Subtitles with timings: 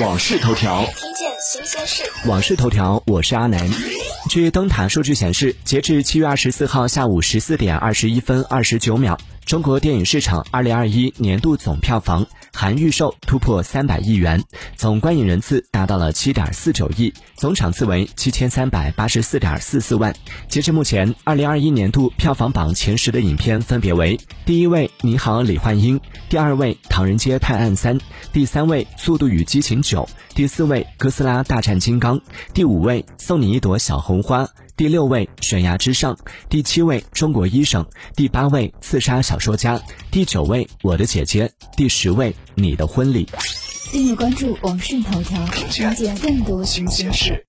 [0.00, 2.02] 往事头条，听见新鲜事。
[2.26, 3.70] 往事头条，我是阿南。
[4.28, 9.18] 据灯塔数据显示，截至七月二十四号下午十四点二十一分二十九秒。
[9.46, 14.42] 中国电影市场二零二一年度总票房含预售突破三百亿元，
[14.74, 20.12] 总观影人次达到了七点四九亿，总场次为七千三百八十四点四四万。
[20.48, 28.00] 截至目前，二零二一年度票房榜前十的影片分别为：第一位《你好，李焕英》，第二位《唐人街探案三》，
[28.32, 30.02] 第三位《速度与激情九》，
[30.34, 32.18] 第四位《哥斯拉大战金刚》，
[32.52, 34.42] 第五位《送你一朵小红花》。
[34.76, 36.14] 第六位悬崖之上，
[36.50, 39.80] 第七位中国医生，第八位刺杀小说家，
[40.10, 43.26] 第九位我的姐姐，第十位你的婚礼。
[43.90, 47.42] 订阅关注网讯头条，了解更多新鲜事。